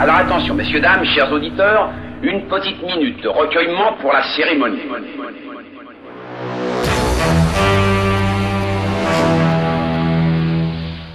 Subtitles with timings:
[0.00, 1.90] Alors attention, messieurs, dames, chers auditeurs,
[2.22, 4.80] une petite minute de recueillement pour la cérémonie.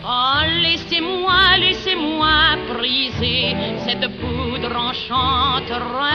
[0.05, 2.29] Oh, laissez-moi, laissez-moi
[2.75, 3.55] briser
[3.87, 6.13] cette poudre enchanteresse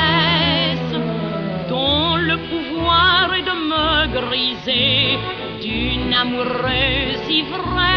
[1.68, 5.18] dont le pouvoir est de me griser
[5.60, 7.90] d'une amoureuse ivresse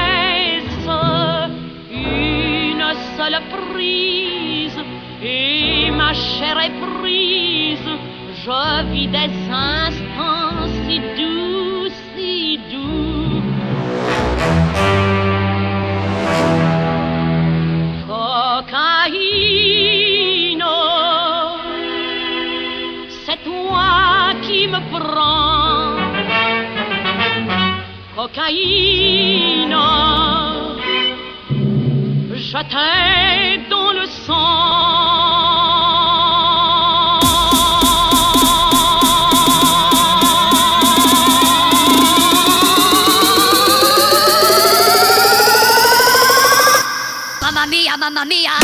[3.17, 4.81] seule prise,
[5.21, 7.91] et ma chair est prise.
[8.45, 13.41] Je vis des instants si doux, si doux.
[18.85, 19.55] Cocaïne,
[23.25, 25.95] c'est toi qui me prends.
[28.15, 29.77] Cocaïne.
[32.53, 34.33] châtain dans le sang.
[47.41, 48.62] Mamma mia, mamma mia.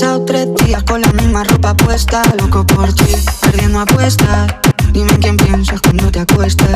[0.00, 4.46] pasado tres días con la misma ropa puesta, loco por ti, perdiendo apuestas.
[4.92, 6.70] Dime en quién piensas cuando te acuestas.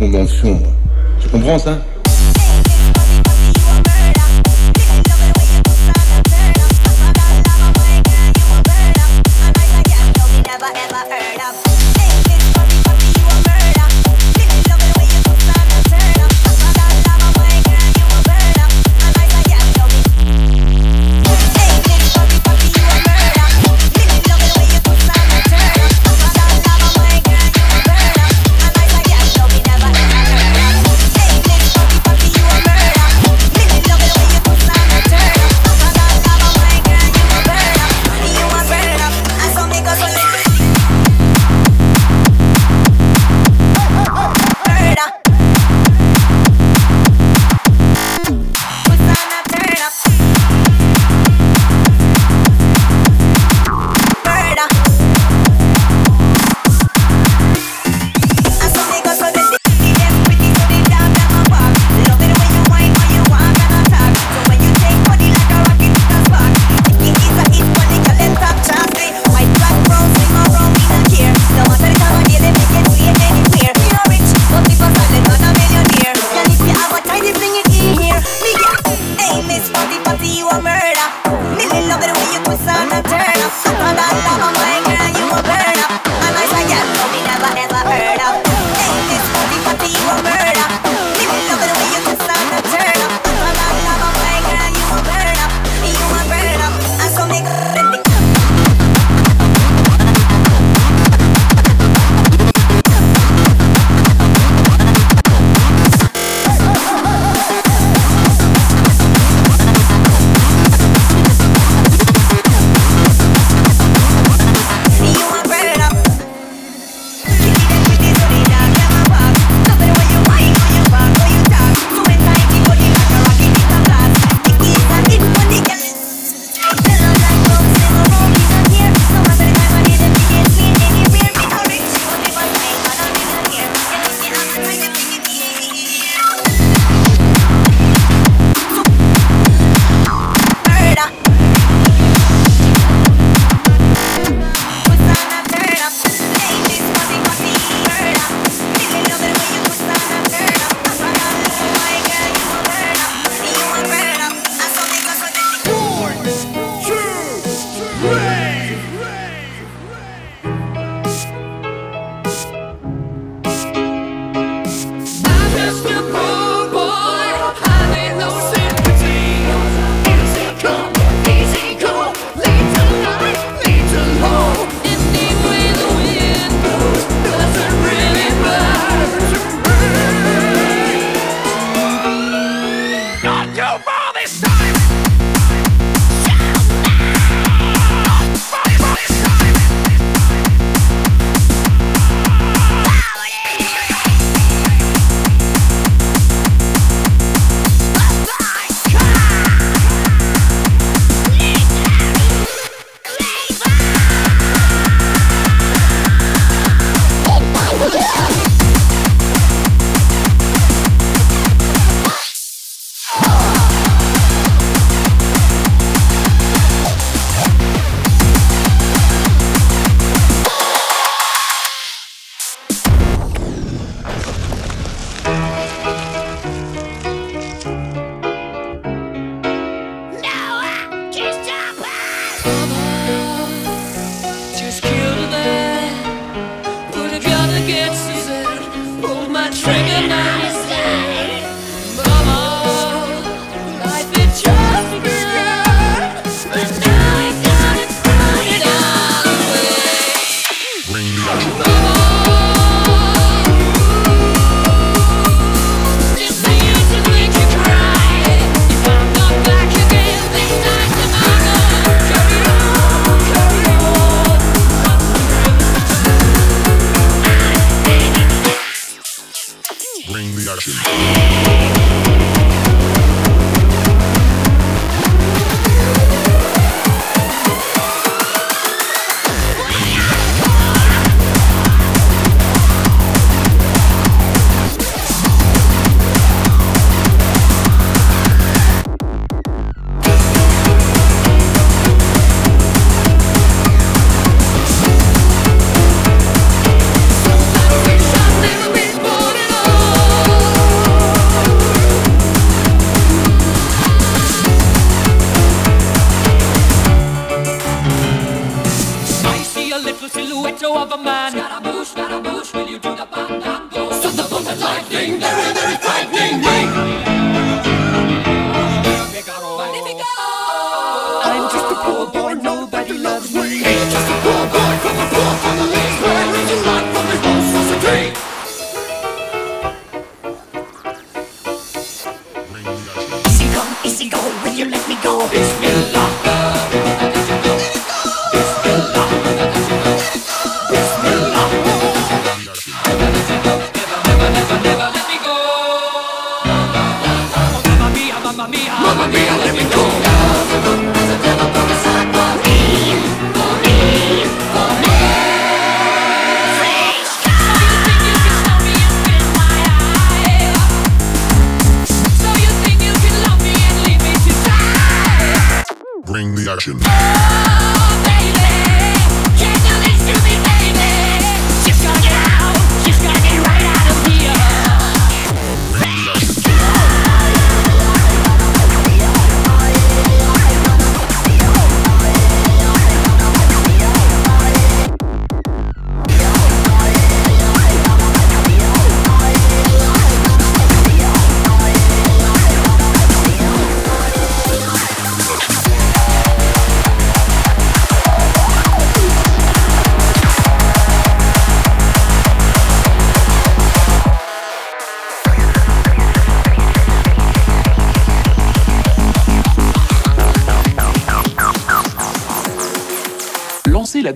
[0.00, 0.66] bon dans le sombre.
[1.20, 1.78] Tu comprends ça?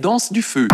[0.05, 0.67] Danse du feu.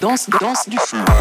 [0.00, 1.11] Danse, danse du feu.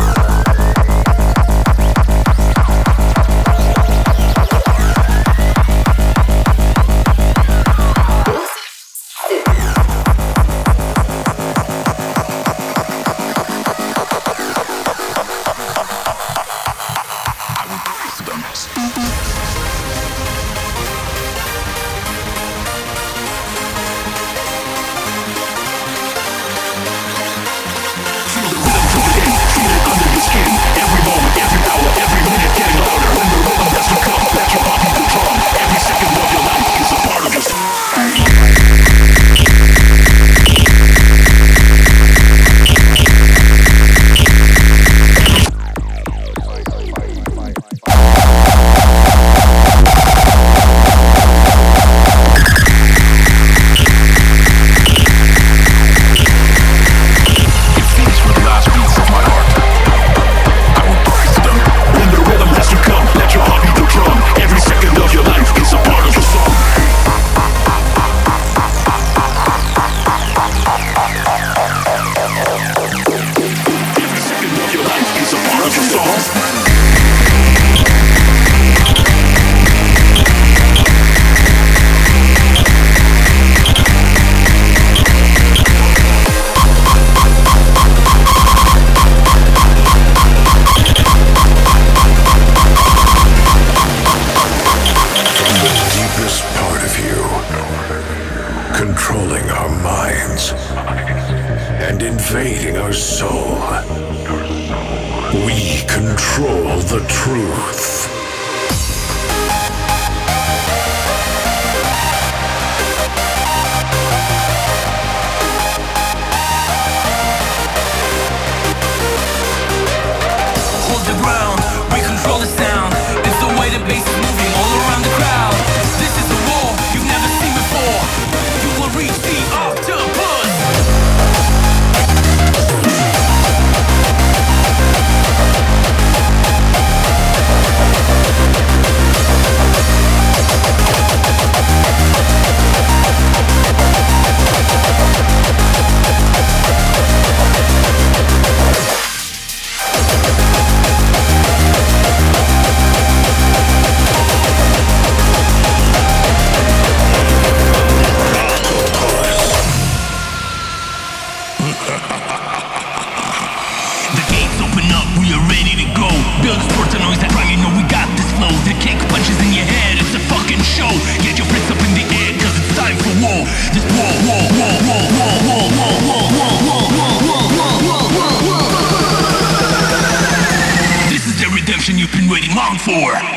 [182.91, 183.30] four.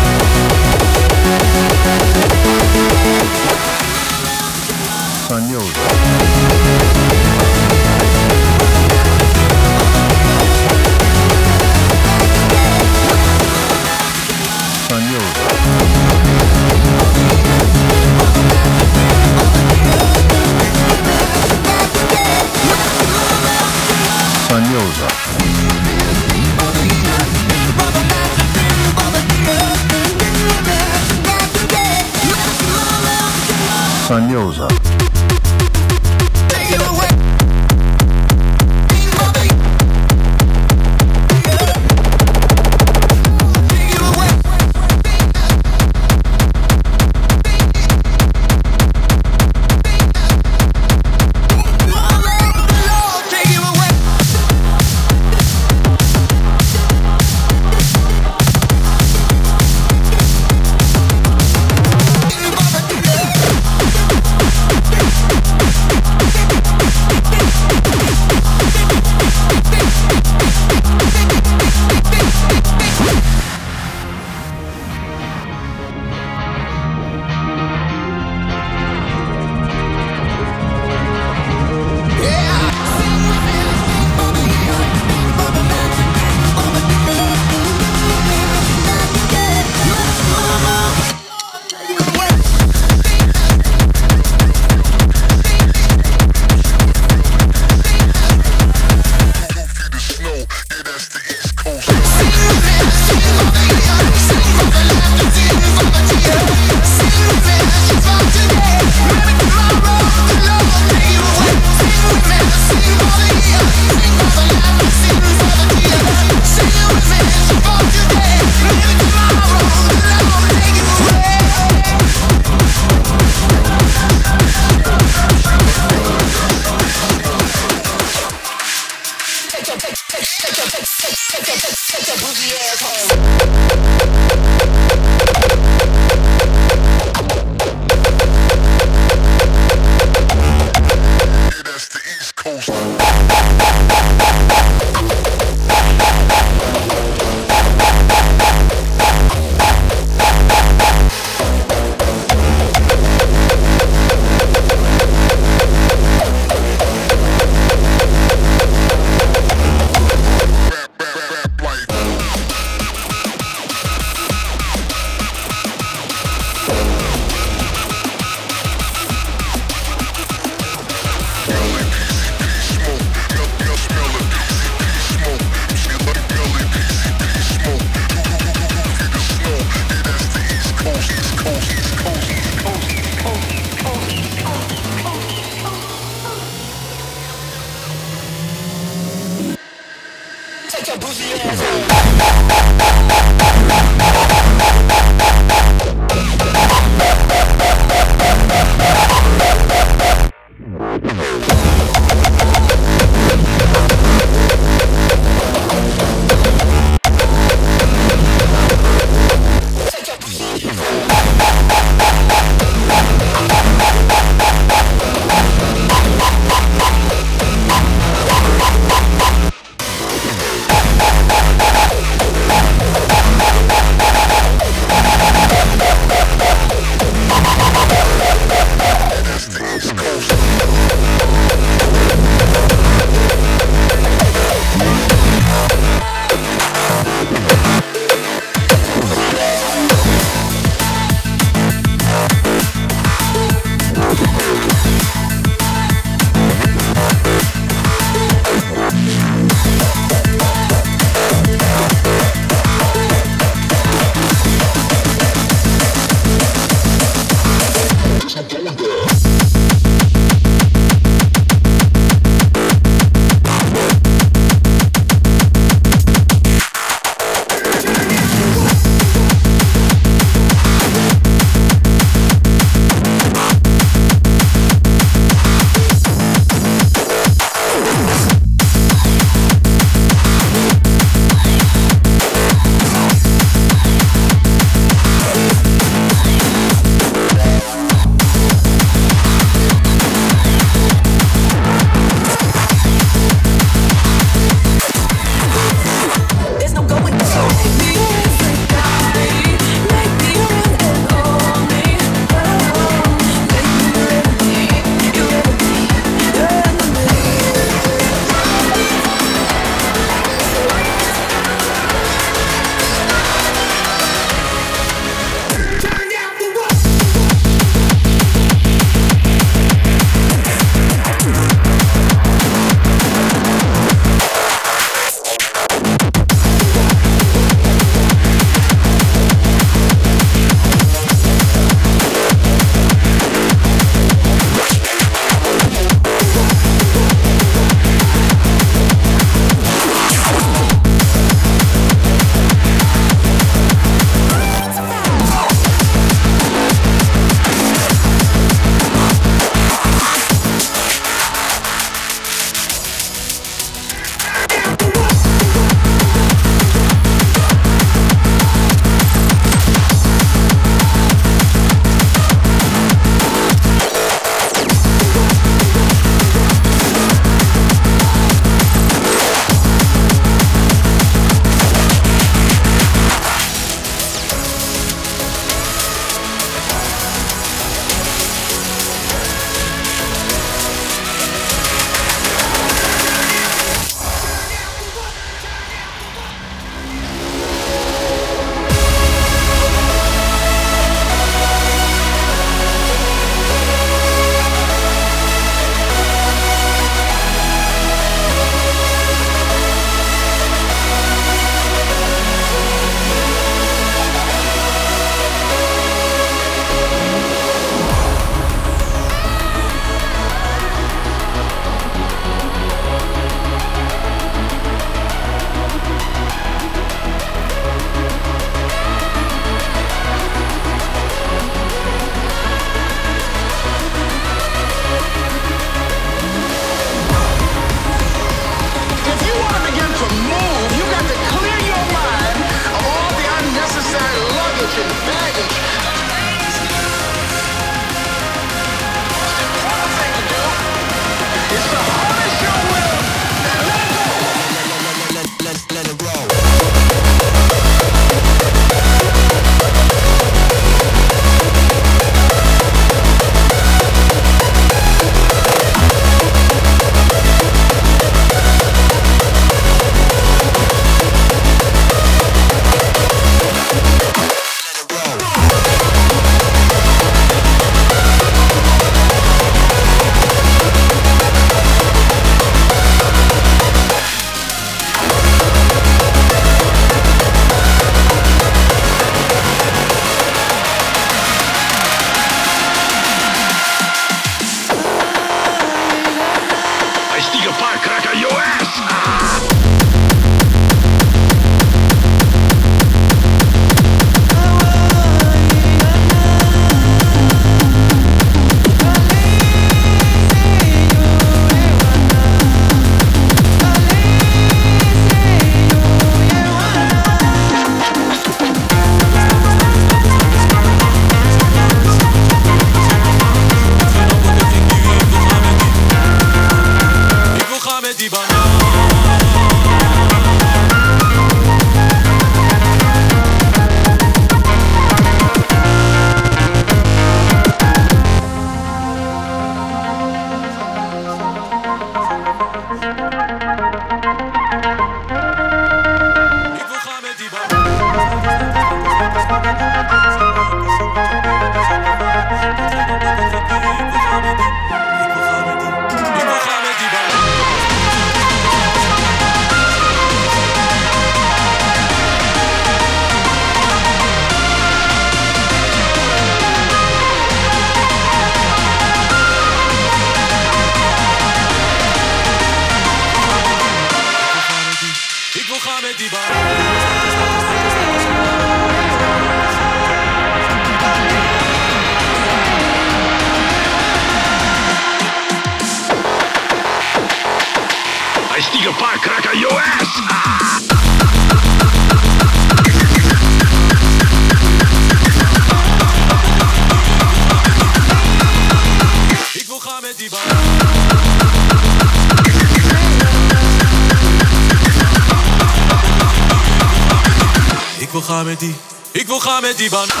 [599.69, 600.00] the.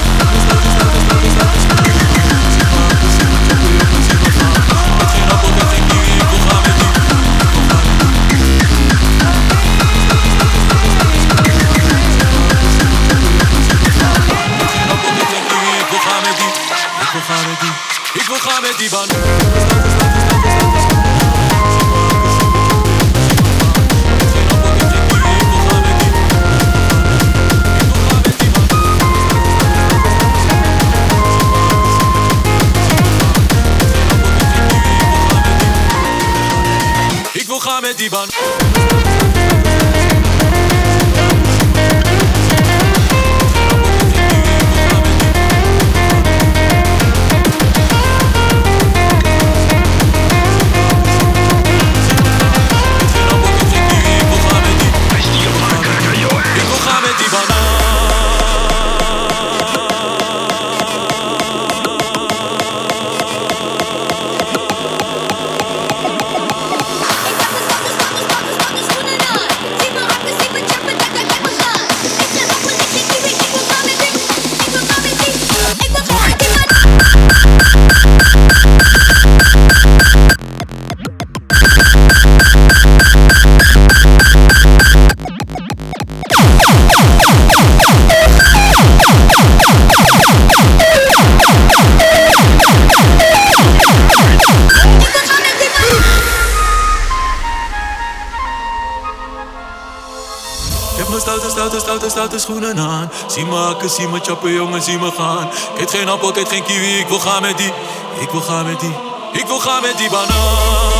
[102.01, 103.11] altijd staat de schoenen aan.
[103.27, 105.47] Zie me hakken, zie me chappen, jongen, zie me gaan.
[105.75, 107.73] Ik eet geen appel, ik eet geen kiwi, ik wil gaan met die.
[108.19, 108.95] Ik wil gaan met die.
[109.31, 110.90] Ik wil gaan met die banaan.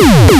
[0.00, 0.39] Woo!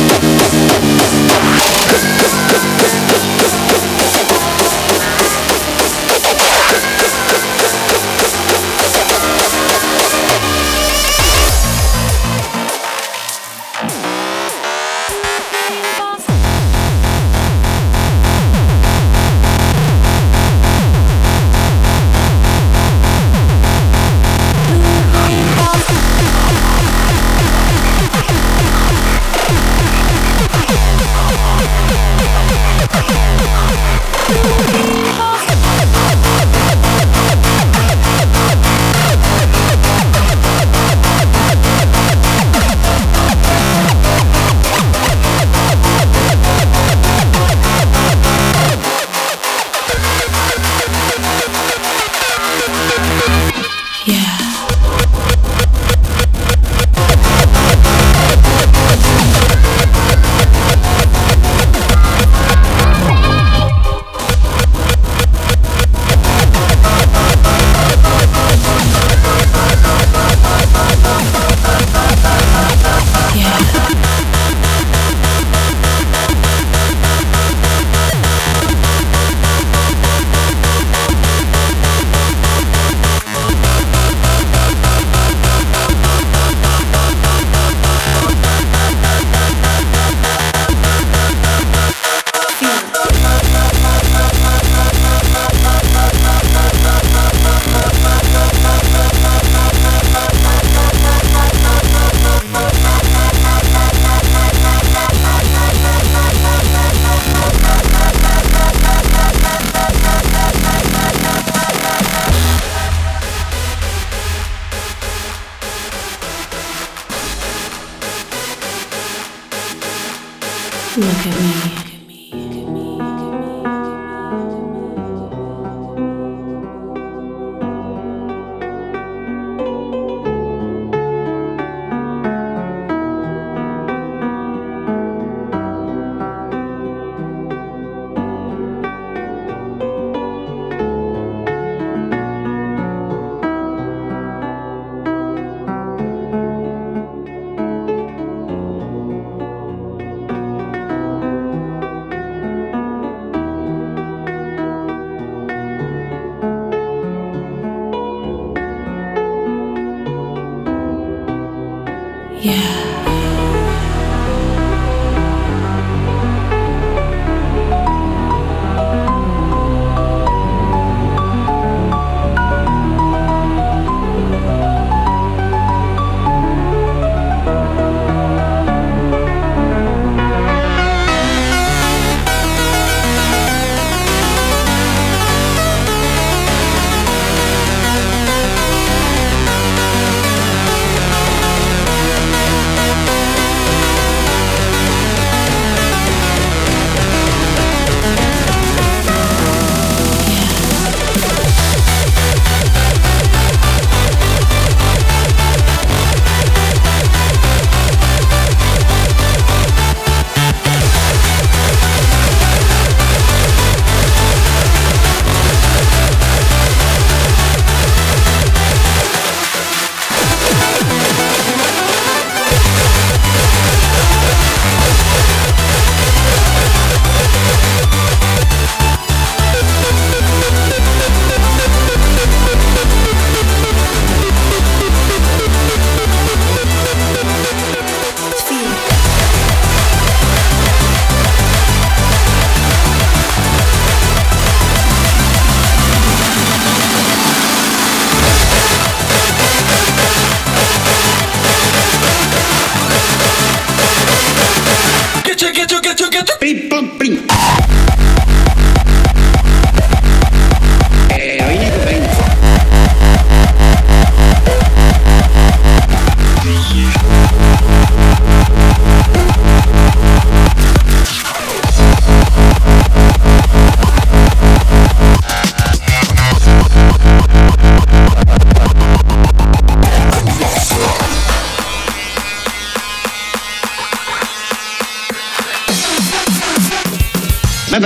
[287.71, 287.79] That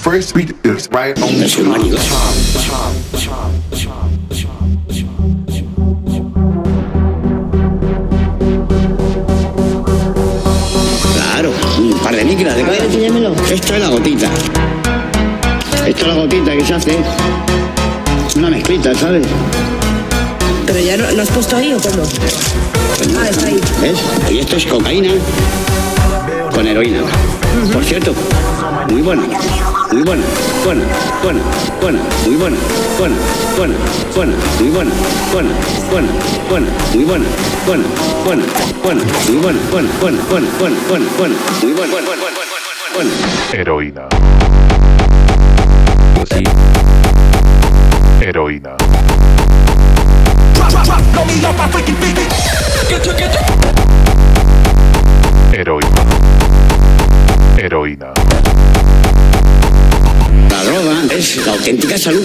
[0.00, 1.48] first beat is right on the
[2.68, 2.92] Claro,
[13.54, 14.28] Esto es la gotita.
[15.86, 16.98] Esto es la gotita que se hace.
[18.34, 19.24] Una mezclita, ¿sabes?
[20.66, 22.02] Pero ya no, ¿lo has puesto ahí o cómo?
[23.16, 23.60] Ah, está ahí.
[23.80, 24.02] ¿Ves?
[24.28, 25.14] Y esto es cocaína
[26.52, 27.02] con heroína.
[27.72, 28.12] Por cierto,
[28.90, 29.22] muy buena.
[29.22, 30.24] Muy buena,
[30.64, 30.84] buena,
[31.22, 31.40] buena,
[31.80, 32.56] buena, muy buena,
[32.98, 33.16] buena,
[33.56, 33.76] buena,
[34.16, 34.90] buena, muy buena,
[35.32, 35.54] buena,
[35.92, 36.12] buena,
[36.50, 37.26] buena, muy buena,
[37.64, 37.84] buena,
[38.24, 38.44] buena,
[38.82, 42.33] buena, muy buena, buena, buena, buena, buena, buena, muy buena, buena, buena,
[42.94, 43.10] buena.
[43.52, 44.08] Heroína.
[48.20, 48.76] Heroína.
[55.52, 56.04] Heroína.
[57.58, 58.12] Heroína.
[60.50, 62.24] La droga es la auténtica salud.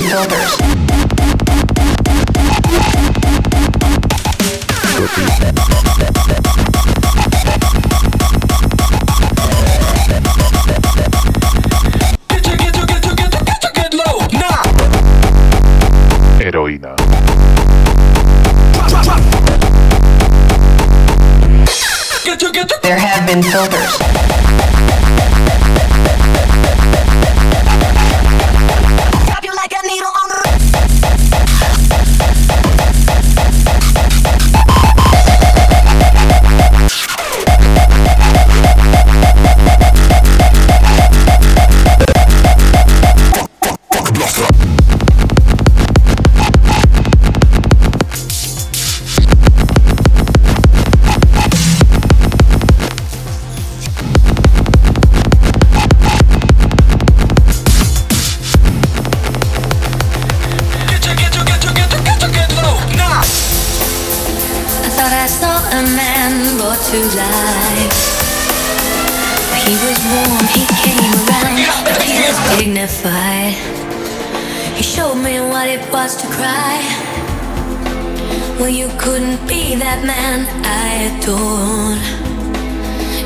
[23.29, 24.18] Been filters.
[65.39, 67.97] Saw a man brought to life.
[69.63, 71.55] He was warm, he came around,
[72.03, 73.55] he was dignified.
[74.77, 76.77] He showed me what it was to cry.
[78.59, 80.39] Well, you couldn't be that man
[80.83, 82.03] I adored.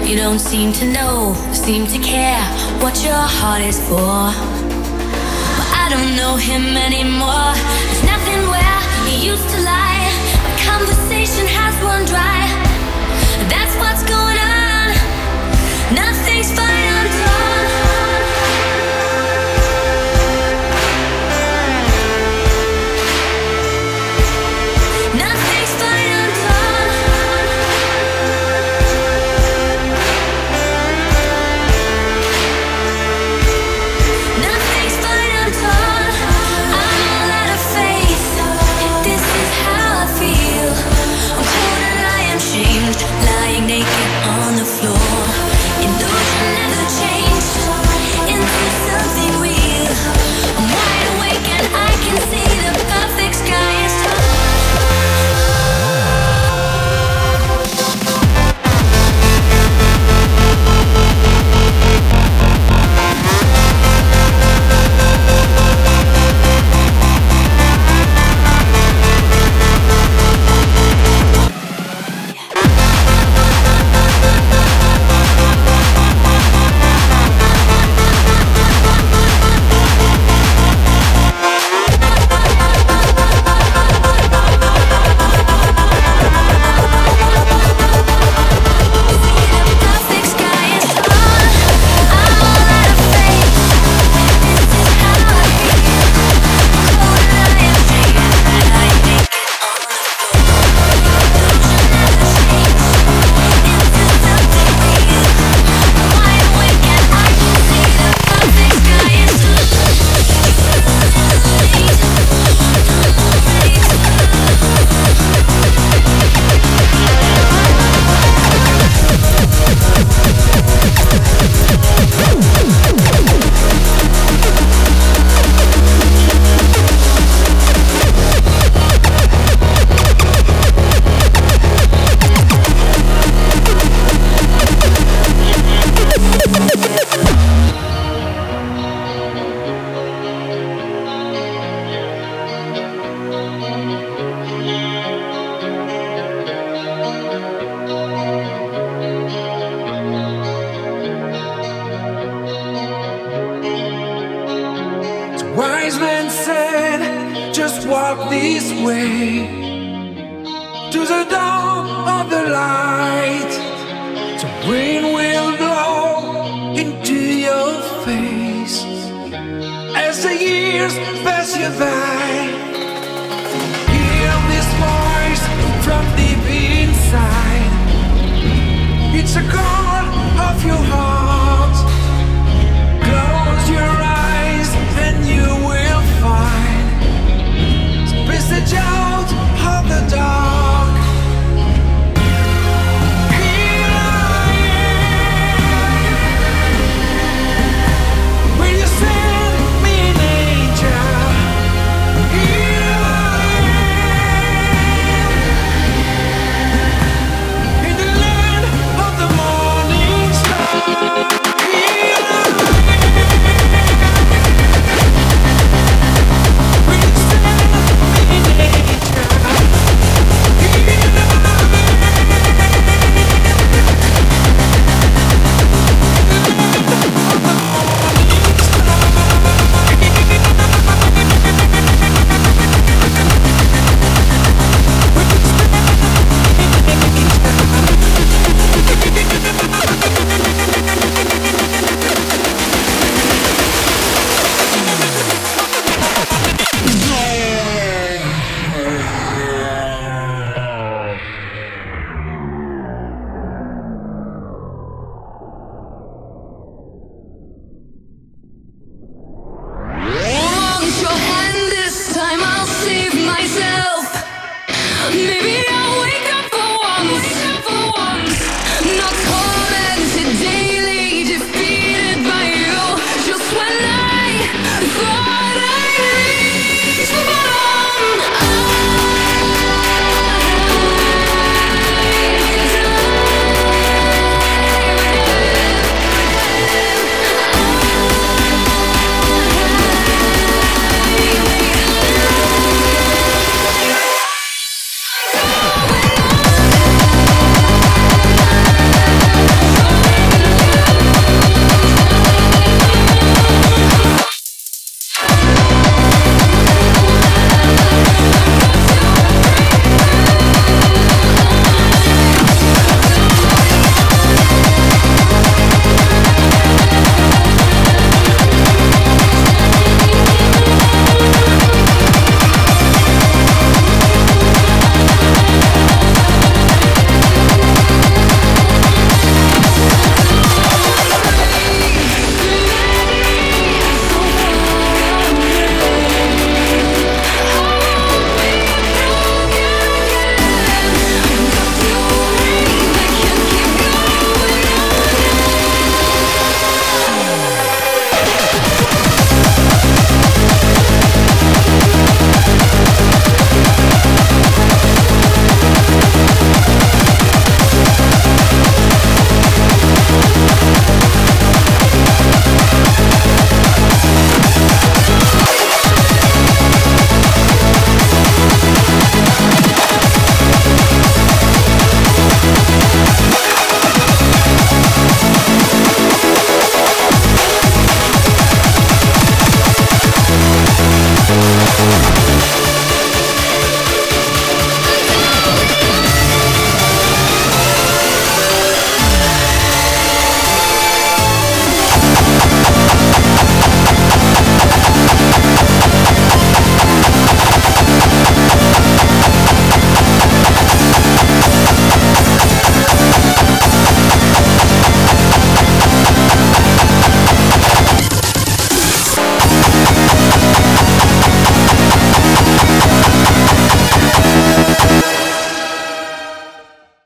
[0.08, 2.44] You don't seem to know, seem to care
[2.84, 4.20] what your heart is for.
[5.58, 7.54] But I don't know him anymore.
[7.88, 9.93] There's nothing where he used to lie
[10.66, 12.43] conversation has one drive.